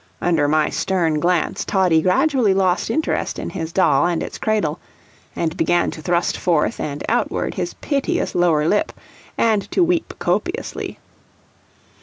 Under 0.19 0.47
my 0.47 0.71
stern 0.71 1.19
glance 1.19 1.63
Toddie 1.63 2.01
gradually 2.01 2.55
lost 2.55 2.89
interest 2.89 3.37
in 3.37 3.51
his 3.51 3.71
doll 3.71 4.07
and 4.07 4.23
its 4.23 4.39
cradle, 4.39 4.79
and 5.35 5.55
began 5.55 5.91
to 5.91 6.01
thrust 6.01 6.37
forth 6.37 6.79
and 6.79 7.03
outward 7.07 7.53
his 7.53 7.75
piteous 7.75 8.33
lower 8.33 8.67
lip 8.67 8.93
and 9.37 9.69
to 9.69 9.83
weep 9.83 10.13
copiously. 10.17 10.97